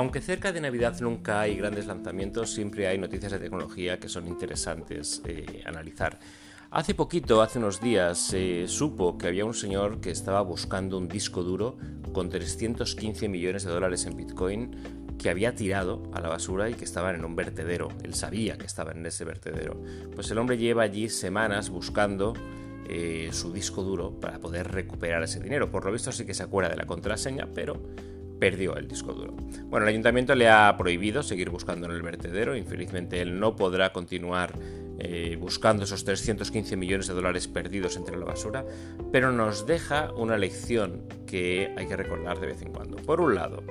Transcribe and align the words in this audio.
Aunque 0.00 0.22
cerca 0.22 0.50
de 0.50 0.62
Navidad 0.62 0.98
nunca 1.02 1.42
hay 1.42 1.56
grandes 1.56 1.86
lanzamientos, 1.86 2.54
siempre 2.54 2.86
hay 2.86 2.96
noticias 2.96 3.32
de 3.32 3.38
tecnología 3.38 4.00
que 4.00 4.08
son 4.08 4.26
interesantes 4.28 5.20
eh, 5.26 5.62
analizar. 5.66 6.18
Hace 6.70 6.94
poquito, 6.94 7.42
hace 7.42 7.58
unos 7.58 7.82
días, 7.82 8.16
se 8.16 8.66
supo 8.66 9.18
que 9.18 9.26
había 9.26 9.44
un 9.44 9.52
señor 9.52 10.00
que 10.00 10.10
estaba 10.10 10.40
buscando 10.40 10.96
un 10.96 11.06
disco 11.06 11.42
duro 11.42 11.76
con 12.14 12.30
315 12.30 13.28
millones 13.28 13.64
de 13.64 13.72
dólares 13.72 14.06
en 14.06 14.16
Bitcoin 14.16 15.16
que 15.18 15.28
había 15.28 15.54
tirado 15.54 16.02
a 16.14 16.20
la 16.22 16.30
basura 16.30 16.70
y 16.70 16.72
que 16.72 16.86
estaban 16.86 17.16
en 17.16 17.26
un 17.26 17.36
vertedero. 17.36 17.88
Él 18.02 18.14
sabía 18.14 18.56
que 18.56 18.64
estaban 18.64 18.96
en 18.96 19.04
ese 19.04 19.26
vertedero. 19.26 19.82
Pues 20.14 20.30
el 20.30 20.38
hombre 20.38 20.56
lleva 20.56 20.82
allí 20.82 21.10
semanas 21.10 21.68
buscando 21.68 22.32
eh, 22.88 23.28
su 23.32 23.52
disco 23.52 23.82
duro 23.82 24.18
para 24.18 24.38
poder 24.38 24.72
recuperar 24.72 25.22
ese 25.24 25.40
dinero. 25.40 25.70
Por 25.70 25.84
lo 25.84 25.92
visto 25.92 26.10
sí 26.10 26.24
que 26.24 26.32
se 26.32 26.42
acuerda 26.42 26.70
de 26.70 26.76
la 26.76 26.86
contraseña, 26.86 27.46
pero 27.54 27.82
perdió 28.40 28.76
el 28.76 28.88
disco 28.88 29.12
duro. 29.12 29.34
Bueno, 29.66 29.86
el 29.86 29.90
ayuntamiento 29.90 30.34
le 30.34 30.48
ha 30.48 30.74
prohibido 30.76 31.22
seguir 31.22 31.50
buscando 31.50 31.86
en 31.86 31.92
el 31.92 32.02
vertedero. 32.02 32.56
Infelizmente 32.56 33.20
él 33.20 33.38
no 33.38 33.54
podrá 33.54 33.92
continuar 33.92 34.54
eh, 34.98 35.36
buscando 35.38 35.84
esos 35.84 36.04
315 36.04 36.76
millones 36.76 37.06
de 37.06 37.14
dólares 37.14 37.46
perdidos 37.46 37.96
entre 37.96 38.16
la 38.16 38.24
basura, 38.24 38.64
pero 39.12 39.30
nos 39.30 39.66
deja 39.66 40.10
una 40.12 40.36
lección 40.36 41.02
que 41.26 41.72
hay 41.76 41.86
que 41.86 41.96
recordar 41.96 42.40
de 42.40 42.48
vez 42.48 42.62
en 42.62 42.72
cuando. 42.72 42.96
Por 42.96 43.20
un 43.20 43.34
lado, 43.34 43.62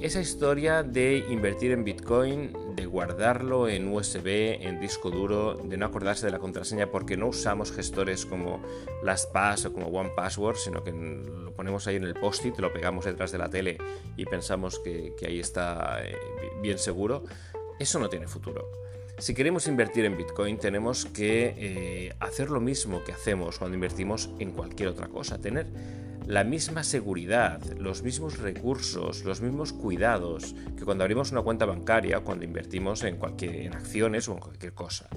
esa 0.00 0.20
historia 0.20 0.82
de 0.84 1.24
invertir 1.28 1.72
en 1.72 1.82
Bitcoin, 1.82 2.52
de 2.76 2.86
guardarlo 2.86 3.68
en 3.68 3.92
USB, 3.92 4.58
en 4.60 4.78
disco 4.80 5.10
duro, 5.10 5.54
de 5.54 5.76
no 5.76 5.86
acordarse 5.86 6.24
de 6.26 6.32
la 6.32 6.38
contraseña 6.38 6.90
porque 6.90 7.16
no 7.16 7.26
usamos 7.26 7.72
gestores 7.72 8.24
como 8.24 8.62
LastPass 9.02 9.66
o 9.66 9.72
como 9.72 9.88
OnePassword, 9.88 10.56
sino 10.56 10.84
que 10.84 10.92
lo 10.92 11.52
ponemos 11.52 11.86
ahí 11.88 11.96
en 11.96 12.04
el 12.04 12.14
post-it, 12.14 12.56
lo 12.58 12.72
pegamos 12.72 13.06
detrás 13.06 13.32
de 13.32 13.38
la 13.38 13.48
tele 13.48 13.78
y 14.16 14.24
pensamos 14.24 14.78
que, 14.78 15.14
ahí 15.26 15.40
está 15.40 15.98
eh, 16.04 16.14
bien 16.62 16.78
seguro, 16.78 17.24
eso 17.80 17.98
no 17.98 18.08
tiene 18.08 18.28
futuro. 18.28 18.70
Si 19.18 19.34
queremos 19.34 19.66
invertir 19.66 20.04
en 20.04 20.16
Bitcoin 20.16 20.58
tenemos 20.58 21.06
que 21.06 21.54
eh, 21.56 22.14
hacer 22.20 22.50
lo 22.50 22.60
mismo 22.60 23.02
que 23.02 23.10
hacemos 23.10 23.58
cuando 23.58 23.74
invertimos 23.74 24.30
en 24.38 24.52
cualquier 24.52 24.90
otra 24.90 25.08
cosa, 25.08 25.38
tener 25.38 25.66
la 26.26 26.44
misma 26.44 26.84
seguridad, 26.84 27.62
los 27.78 28.02
mismos 28.02 28.38
recursos, 28.38 29.24
los 29.24 29.40
mismos 29.40 29.72
cuidados 29.72 30.54
que 30.76 30.84
cuando 30.84 31.04
abrimos 31.04 31.32
una 31.32 31.42
cuenta 31.42 31.64
bancaria, 31.64 32.20
cuando 32.20 32.44
invertimos 32.44 33.02
en, 33.04 33.16
cualquier, 33.16 33.56
en 33.56 33.74
acciones 33.74 34.28
o 34.28 34.32
en 34.32 34.38
cualquier 34.38 34.72
cosa. 34.72 35.08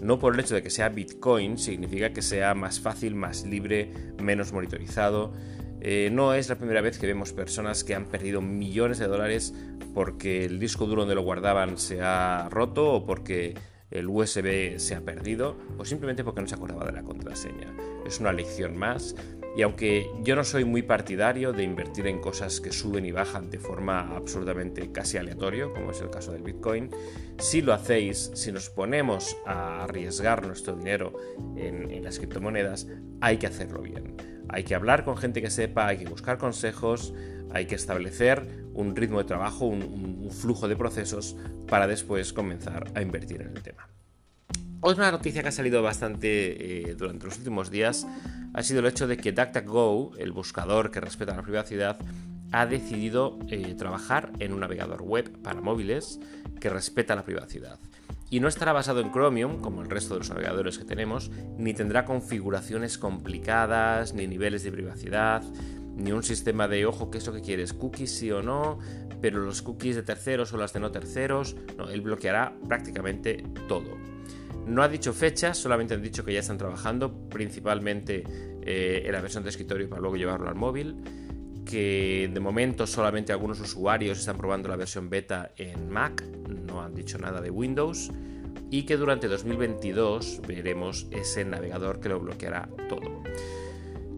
No 0.00 0.18
por 0.18 0.34
el 0.34 0.40
hecho 0.40 0.54
de 0.54 0.62
que 0.62 0.70
sea 0.70 0.88
Bitcoin 0.88 1.58
significa 1.58 2.12
que 2.12 2.22
sea 2.22 2.54
más 2.54 2.80
fácil, 2.80 3.14
más 3.14 3.44
libre, 3.44 3.90
menos 4.22 4.52
monitorizado. 4.52 5.32
Eh, 5.80 6.10
no 6.12 6.34
es 6.34 6.48
la 6.48 6.56
primera 6.56 6.80
vez 6.80 6.98
que 6.98 7.06
vemos 7.06 7.32
personas 7.32 7.84
que 7.84 7.94
han 7.94 8.06
perdido 8.06 8.40
millones 8.40 8.98
de 8.98 9.06
dólares 9.06 9.54
porque 9.94 10.44
el 10.44 10.58
disco 10.58 10.86
duro 10.86 11.02
donde 11.02 11.14
lo 11.14 11.22
guardaban 11.22 11.78
se 11.78 12.02
ha 12.02 12.48
roto 12.50 12.92
o 12.92 13.06
porque 13.06 13.54
el 13.90 14.08
USB 14.08 14.78
se 14.78 14.94
ha 14.94 15.00
perdido 15.00 15.56
o 15.78 15.84
simplemente 15.84 16.24
porque 16.24 16.40
no 16.40 16.48
se 16.48 16.54
acordaba 16.54 16.84
de 16.84 16.92
la 16.92 17.02
contraseña. 17.02 17.72
Es 18.04 18.20
una 18.20 18.32
lección 18.32 18.76
más 18.76 19.14
y 19.56 19.62
aunque 19.62 20.10
yo 20.22 20.36
no 20.36 20.44
soy 20.44 20.66
muy 20.66 20.82
partidario 20.82 21.54
de 21.54 21.62
invertir 21.62 22.06
en 22.08 22.20
cosas 22.20 22.60
que 22.60 22.72
suben 22.72 23.06
y 23.06 23.10
bajan 23.10 23.48
de 23.48 23.58
forma 23.58 24.14
absurdamente 24.14 24.92
casi 24.92 25.16
aleatoria, 25.16 25.68
como 25.72 25.92
es 25.92 26.00
el 26.02 26.10
caso 26.10 26.32
del 26.32 26.42
Bitcoin, 26.42 26.90
si 27.38 27.62
lo 27.62 27.72
hacéis, 27.72 28.30
si 28.34 28.52
nos 28.52 28.68
ponemos 28.68 29.34
a 29.46 29.84
arriesgar 29.84 30.46
nuestro 30.46 30.76
dinero 30.76 31.14
en, 31.56 32.04
las 32.04 32.18
criptomonedas, 32.18 32.86
hay 33.22 33.38
que 33.38 33.46
hacerlo 33.46 33.80
bien. 33.80 34.16
Hay 34.50 34.62
que 34.62 34.74
hablar 34.74 35.04
con 35.04 35.16
gente 35.16 35.40
que 35.40 35.50
sepa, 35.50 35.86
hay 35.86 35.96
que 35.96 36.04
buscar 36.04 36.36
consejos, 36.36 37.14
hay 37.50 37.64
que 37.64 37.76
establecer 37.76 38.66
un 38.74 38.94
ritmo 38.94 39.18
de 39.18 39.24
trabajo, 39.24 39.64
un, 39.64 40.30
flujo 40.30 40.68
de 40.68 40.76
procesos 40.76 41.34
para 41.66 41.86
después 41.86 42.34
comenzar 42.34 42.92
a 42.94 43.00
invertir 43.00 43.40
en 43.40 43.56
el 43.56 43.62
tema. 43.62 43.88
Otra 44.88 45.10
noticia 45.10 45.42
que 45.42 45.48
ha 45.48 45.52
salido 45.52 45.82
bastante 45.82 46.90
eh, 46.90 46.94
durante 46.94 47.26
los 47.26 47.38
últimos 47.38 47.72
días 47.72 48.06
ha 48.54 48.62
sido 48.62 48.78
el 48.78 48.86
hecho 48.86 49.08
de 49.08 49.16
que 49.16 49.32
DuckDuckGo, 49.32 50.12
el 50.16 50.30
buscador 50.30 50.92
que 50.92 51.00
respeta 51.00 51.34
la 51.34 51.42
privacidad, 51.42 51.98
ha 52.52 52.66
decidido 52.66 53.36
eh, 53.48 53.74
trabajar 53.76 54.30
en 54.38 54.52
un 54.52 54.60
navegador 54.60 55.02
web 55.02 55.42
para 55.42 55.60
móviles 55.60 56.20
que 56.60 56.70
respeta 56.70 57.16
la 57.16 57.24
privacidad. 57.24 57.80
Y 58.30 58.38
no 58.38 58.46
estará 58.46 58.72
basado 58.72 59.00
en 59.00 59.10
Chromium, 59.10 59.60
como 59.60 59.82
el 59.82 59.90
resto 59.90 60.14
de 60.14 60.20
los 60.20 60.28
navegadores 60.28 60.78
que 60.78 60.84
tenemos, 60.84 61.32
ni 61.58 61.74
tendrá 61.74 62.04
configuraciones 62.04 62.96
complicadas, 62.96 64.14
ni 64.14 64.28
niveles 64.28 64.62
de 64.62 64.70
privacidad, 64.70 65.42
ni 65.96 66.12
un 66.12 66.22
sistema 66.22 66.68
de 66.68 66.86
ojo, 66.86 67.10
¿qué 67.10 67.18
es 67.18 67.26
lo 67.26 67.32
que 67.32 67.42
quieres? 67.42 67.72
¿Cookies 67.72 68.16
sí 68.16 68.30
o 68.30 68.40
no? 68.40 68.78
Pero 69.20 69.40
los 69.40 69.62
cookies 69.62 69.96
de 69.96 70.04
terceros 70.04 70.52
o 70.52 70.56
las 70.56 70.72
de 70.72 70.78
no 70.78 70.92
terceros, 70.92 71.56
no, 71.76 71.88
él 71.90 72.02
bloqueará 72.02 72.54
prácticamente 72.68 73.42
todo. 73.66 74.15
No 74.66 74.82
ha 74.82 74.88
dicho 74.88 75.12
fechas, 75.12 75.56
solamente 75.56 75.94
han 75.94 76.02
dicho 76.02 76.24
que 76.24 76.32
ya 76.32 76.40
están 76.40 76.58
trabajando, 76.58 77.28
principalmente 77.28 78.24
eh, 78.62 79.02
en 79.06 79.12
la 79.12 79.20
versión 79.20 79.44
de 79.44 79.50
escritorio 79.50 79.88
para 79.88 80.00
luego 80.00 80.16
llevarlo 80.16 80.48
al 80.48 80.56
móvil, 80.56 80.96
que 81.64 82.28
de 82.32 82.40
momento 82.40 82.86
solamente 82.86 83.32
algunos 83.32 83.60
usuarios 83.60 84.18
están 84.18 84.36
probando 84.36 84.68
la 84.68 84.76
versión 84.76 85.08
beta 85.08 85.52
en 85.56 85.88
Mac, 85.88 86.24
no 86.48 86.82
han 86.82 86.94
dicho 86.94 87.16
nada 87.18 87.40
de 87.40 87.50
Windows, 87.50 88.10
y 88.68 88.82
que 88.82 88.96
durante 88.96 89.28
2022 89.28 90.42
veremos 90.46 91.06
ese 91.12 91.44
navegador 91.44 92.00
que 92.00 92.08
lo 92.08 92.18
bloqueará 92.18 92.68
todo. 92.88 93.22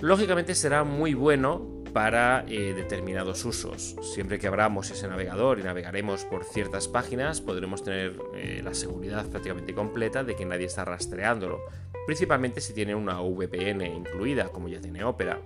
Lógicamente 0.00 0.54
será 0.54 0.84
muy 0.84 1.14
bueno 1.14 1.75
para 1.92 2.44
eh, 2.48 2.74
determinados 2.74 3.44
usos. 3.44 3.96
Siempre 4.02 4.38
que 4.38 4.46
abramos 4.46 4.90
ese 4.90 5.08
navegador 5.08 5.58
y 5.58 5.62
navegaremos 5.62 6.24
por 6.24 6.44
ciertas 6.44 6.88
páginas, 6.88 7.40
podremos 7.40 7.82
tener 7.82 8.16
eh, 8.34 8.60
la 8.64 8.74
seguridad 8.74 9.26
prácticamente 9.26 9.74
completa 9.74 10.24
de 10.24 10.36
que 10.36 10.44
nadie 10.44 10.66
está 10.66 10.84
rastreándolo, 10.84 11.60
principalmente 12.06 12.60
si 12.60 12.72
tiene 12.72 12.94
una 12.94 13.20
VPN 13.20 13.86
incluida, 13.86 14.48
como 14.48 14.68
ya 14.68 14.80
tiene 14.80 15.04
Opera. 15.04 15.40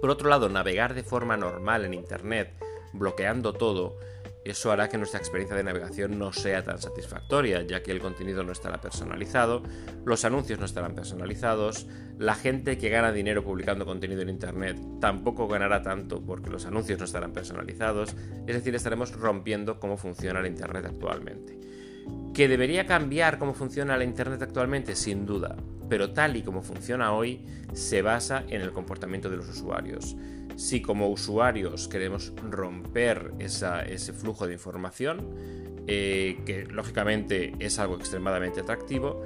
Por 0.00 0.10
otro 0.10 0.28
lado, 0.28 0.48
navegar 0.48 0.94
de 0.94 1.02
forma 1.02 1.36
normal 1.36 1.84
en 1.84 1.94
Internet, 1.94 2.54
bloqueando 2.92 3.52
todo, 3.52 3.98
eso 4.44 4.72
hará 4.72 4.88
que 4.88 4.96
nuestra 4.96 5.20
experiencia 5.20 5.56
de 5.56 5.64
navegación 5.64 6.18
no 6.18 6.32
sea 6.32 6.64
tan 6.64 6.80
satisfactoria, 6.80 7.62
ya 7.62 7.82
que 7.82 7.92
el 7.92 8.00
contenido 8.00 8.42
no 8.42 8.52
estará 8.52 8.80
personalizado, 8.80 9.62
los 10.04 10.24
anuncios 10.24 10.58
no 10.58 10.64
estarán 10.64 10.94
personalizados, 10.94 11.86
la 12.18 12.34
gente 12.34 12.78
que 12.78 12.88
gana 12.88 13.12
dinero 13.12 13.44
publicando 13.44 13.84
contenido 13.84 14.22
en 14.22 14.30
Internet 14.30 14.78
tampoco 15.00 15.46
ganará 15.48 15.82
tanto 15.82 16.24
porque 16.24 16.50
los 16.50 16.66
anuncios 16.66 16.98
no 16.98 17.04
estarán 17.04 17.32
personalizados, 17.32 18.14
es 18.46 18.54
decir, 18.54 18.74
estaremos 18.74 19.12
rompiendo 19.12 19.78
cómo 19.78 19.96
funciona 19.96 20.40
el 20.40 20.46
Internet 20.46 20.86
actualmente. 20.86 21.69
¿Que 22.34 22.48
debería 22.48 22.86
cambiar 22.86 23.38
cómo 23.38 23.54
funciona 23.54 23.96
la 23.96 24.04
Internet 24.04 24.40
actualmente? 24.42 24.94
Sin 24.94 25.26
duda, 25.26 25.56
pero 25.88 26.12
tal 26.12 26.36
y 26.36 26.42
como 26.42 26.62
funciona 26.62 27.12
hoy 27.12 27.44
se 27.72 28.02
basa 28.02 28.44
en 28.48 28.62
el 28.62 28.72
comportamiento 28.72 29.28
de 29.28 29.36
los 29.36 29.48
usuarios. 29.48 30.16
Si 30.56 30.80
como 30.80 31.08
usuarios 31.08 31.88
queremos 31.88 32.32
romper 32.48 33.32
ese 33.38 34.12
flujo 34.12 34.46
de 34.46 34.54
información, 34.54 35.34
eh, 35.86 36.38
que 36.46 36.66
lógicamente 36.66 37.52
es 37.58 37.78
algo 37.78 37.96
extremadamente 37.96 38.60
atractivo, 38.60 39.22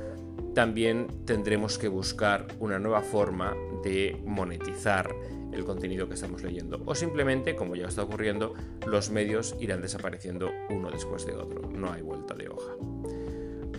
también 0.54 1.08
tendremos 1.26 1.78
que 1.78 1.88
buscar 1.88 2.46
una 2.60 2.78
nueva 2.78 3.02
forma 3.02 3.54
de 3.82 4.20
monetizar 4.24 5.14
el 5.54 5.64
contenido 5.64 6.08
que 6.08 6.14
estamos 6.14 6.42
leyendo. 6.42 6.82
O 6.86 6.94
simplemente, 6.94 7.54
como 7.54 7.76
ya 7.76 7.86
está 7.86 8.02
ocurriendo, 8.02 8.54
los 8.86 9.10
medios 9.10 9.56
irán 9.60 9.82
desapareciendo 9.82 10.50
uno 10.70 10.90
después 10.90 11.26
de 11.26 11.34
otro. 11.34 11.70
No 11.70 11.92
hay 11.92 12.02
vuelta 12.02 12.34
de 12.34 12.48
hoja. 12.48 12.72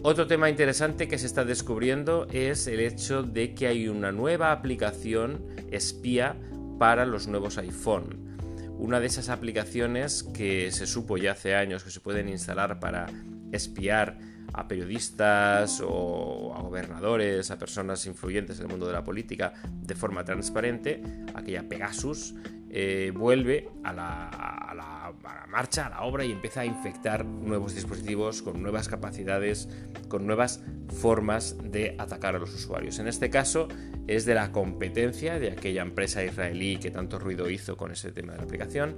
Otro 0.02 0.28
tema 0.28 0.50
interesante 0.50 1.08
que 1.08 1.18
se 1.18 1.26
está 1.26 1.46
descubriendo 1.46 2.28
es 2.32 2.68
el 2.68 2.80
hecho 2.80 3.24
de 3.24 3.56
que 3.56 3.66
hay 3.68 3.88
una 3.88 4.12
nueva 4.12 4.52
aplicación 4.52 5.44
espía 5.72 6.38
para 6.78 7.06
los 7.06 7.28
nuevos 7.28 7.58
iPhone. 7.58 8.38
Una 8.78 9.00
de 9.00 9.08
esas 9.08 9.30
aplicaciones 9.30 10.22
que 10.24 10.72
se 10.72 10.86
supo 10.86 11.18
ya 11.18 11.32
hace 11.32 11.56
años 11.56 11.84
que 11.84 11.90
se 11.90 12.02
pueden 12.02 12.30
instalar 12.30 12.80
para 12.80 13.08
espiar 13.52 14.20
a 14.56 14.68
periodistas 14.68 15.82
o 15.86 16.54
a 16.56 16.62
gobernadores, 16.62 17.52
a 17.52 17.60
personas 17.60 18.06
influyentes 18.06 18.58
en 18.60 18.66
el 18.66 18.72
mundo 18.72 18.88
de 18.88 18.94
la 18.94 19.04
política 19.04 19.54
de 19.64 19.96
forma 19.96 20.24
transparente, 20.24 21.04
aquella 21.34 21.68
Pegasus, 21.68 22.36
eh, 22.70 23.12
vuelve 23.14 23.70
a 23.84 23.94
la, 23.94 25.14
marcha, 25.48 25.86
a 25.86 25.90
la 25.90 26.02
obra 26.02 26.26
y 26.26 26.32
empieza 26.32 26.62
a 26.62 26.66
infectar 26.66 27.24
nuevos 27.24 27.76
dispositivos 27.76 28.42
con 28.42 28.62
nuevas 28.62 28.90
capacidades, 28.90 29.70
con 30.10 30.28
nuevas 30.28 30.62
formas 30.90 31.56
de 31.64 31.96
atacar 31.98 32.36
a 32.36 32.40
los 32.40 32.54
usuarios. 32.54 33.00
En 33.00 33.08
este 33.08 33.30
caso 33.30 33.68
es 34.08 34.26
de 34.26 34.36
la 34.36 34.52
competencia 34.52 35.40
de 35.40 35.52
aquella 35.52 35.82
empresa 35.82 36.24
israelí 36.24 36.78
que 36.78 36.92
tanto 36.92 37.18
ruido 37.18 37.50
hizo 37.50 37.78
con 37.78 37.92
ese 37.92 38.12
tema 38.12 38.34
de 38.34 38.40
la 38.40 38.44
aplicación, 38.44 38.96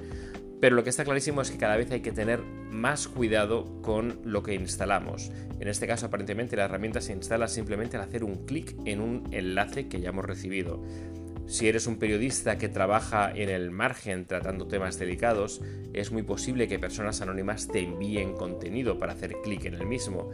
pero 0.60 0.76
lo 0.76 0.84
que 0.84 0.90
está 0.90 1.04
clarísimo 1.04 1.42
es 1.42 1.52
que 1.52 1.58
cada 1.58 1.78
vez 1.78 1.92
hay 1.92 2.02
que 2.02 2.12
tener 2.12 2.42
más 2.42 3.08
cuidado 3.08 3.82
con 3.82 4.20
lo 4.24 4.44
que 4.44 4.54
instalamos. 4.54 5.32
En 5.60 5.68
este 5.68 5.88
caso, 5.88 6.08
aparentemente, 6.08 6.56
la 6.56 6.66
herramienta 6.66 7.02
se 7.02 7.14
instala 7.14 7.48
simplemente 7.48 7.98
al 7.98 8.04
hacer 8.04 8.24
un 8.24 8.46
clic 8.46 8.76
en 8.86 9.02
un 9.02 9.28
enlace 9.32 9.88
que 9.88 10.00
ya 10.00 10.10
hemos 10.10 10.26
recibido. 10.26 10.84
Si 11.48 11.68
eres 11.68 11.88
un 11.88 11.98
periodista 11.98 12.58
que 12.58 12.68
trabaja 12.68 13.32
en 13.32 13.50
el 13.50 13.72
margen 13.72 14.26
tratando 14.26 14.68
temas 14.68 15.00
delicados, 15.00 15.62
es 15.94 16.12
muy 16.12 16.24
posible 16.24 16.68
que 16.68 16.78
personas 16.78 17.22
anónimas 17.22 17.68
te 17.68 17.80
envíen 17.80 18.34
contenido 18.34 19.00
para 19.00 19.14
hacer 19.14 19.36
clic 19.44 19.66
en 19.66 19.76
el 19.76 19.86
mismo. 19.86 20.30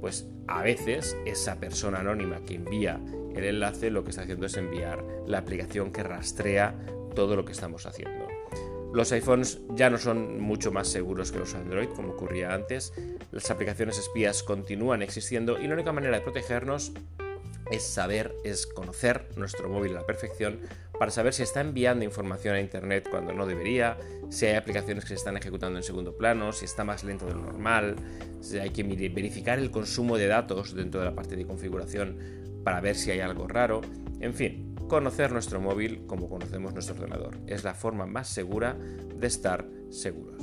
Pues 0.00 0.28
a 0.48 0.62
veces 0.62 1.16
esa 1.26 1.60
persona 1.60 2.00
anónima 2.00 2.40
que 2.44 2.54
envía 2.54 3.00
el 3.36 3.44
enlace 3.44 3.90
lo 3.90 4.02
que 4.02 4.10
está 4.10 4.22
haciendo 4.22 4.46
es 4.46 4.56
enviar 4.56 5.04
la 5.26 5.38
aplicación 5.38 5.92
que 5.92 6.02
rastrea 6.02 6.74
todo 7.14 7.36
lo 7.36 7.44
que 7.44 7.52
estamos 7.52 7.86
haciendo. 7.86 8.27
Los 8.92 9.12
iPhones 9.12 9.60
ya 9.74 9.90
no 9.90 9.98
son 9.98 10.40
mucho 10.40 10.72
más 10.72 10.88
seguros 10.88 11.30
que 11.30 11.38
los 11.38 11.54
Android, 11.54 11.88
como 11.88 12.12
ocurría 12.12 12.54
antes. 12.54 12.92
Las 13.32 13.50
aplicaciones 13.50 13.98
espías 13.98 14.42
continúan 14.42 15.02
existiendo 15.02 15.58
y 15.58 15.66
la 15.66 15.74
única 15.74 15.92
manera 15.92 16.16
de 16.16 16.22
protegernos 16.22 16.92
es 17.70 17.82
saber, 17.82 18.34
es 18.44 18.66
conocer 18.66 19.28
nuestro 19.36 19.68
móvil 19.68 19.92
a 19.92 20.00
la 20.00 20.06
perfección 20.06 20.60
para 20.98 21.10
saber 21.10 21.32
si 21.34 21.42
está 21.42 21.60
enviando 21.60 22.04
información 22.04 22.54
a 22.54 22.60
Internet 22.60 23.08
cuando 23.10 23.32
no 23.32 23.46
debería, 23.46 23.98
si 24.30 24.46
hay 24.46 24.56
aplicaciones 24.56 25.04
que 25.04 25.08
se 25.08 25.14
están 25.14 25.36
ejecutando 25.36 25.78
en 25.78 25.84
segundo 25.84 26.16
plano, 26.16 26.52
si 26.52 26.64
está 26.64 26.84
más 26.84 27.04
lento 27.04 27.26
de 27.26 27.34
lo 27.34 27.42
normal, 27.42 27.96
si 28.40 28.58
hay 28.58 28.70
que 28.70 28.82
verificar 28.82 29.58
el 29.58 29.70
consumo 29.70 30.16
de 30.16 30.26
datos 30.26 30.74
dentro 30.74 31.00
de 31.00 31.06
la 31.06 31.14
parte 31.14 31.36
de 31.36 31.46
configuración 31.46 32.18
para 32.64 32.80
ver 32.80 32.96
si 32.96 33.10
hay 33.10 33.20
algo 33.20 33.46
raro, 33.46 33.80
en 34.20 34.34
fin, 34.34 34.74
conocer 34.88 35.32
nuestro 35.32 35.60
móvil 35.60 36.06
como 36.06 36.28
conocemos 36.28 36.72
nuestro 36.72 36.96
ordenador. 36.96 37.38
Es 37.46 37.64
la 37.64 37.74
forma 37.74 38.06
más 38.06 38.28
segura 38.28 38.74
de 38.74 39.26
estar 39.26 39.68
seguros. 39.90 40.42